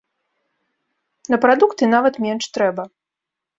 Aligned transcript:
На 1.35 1.39
прадукты 1.45 1.83
нават 1.95 2.13
менш 2.29 2.51
трэба. 2.59 2.83